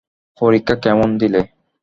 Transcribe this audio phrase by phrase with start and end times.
[0.41, 1.41] পরীক্ষা কেমন দিলে?